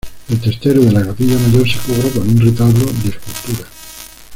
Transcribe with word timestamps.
El 0.29 0.39
testero 0.41 0.81
de 0.81 0.91
la 0.93 1.05
capilla 1.05 1.37
mayor 1.37 1.67
se 1.69 1.77
cubre 1.77 2.09
con 2.09 2.27
un 2.27 2.39
retablo 2.39 2.85
de 2.85 3.09
escultura. 3.09 3.67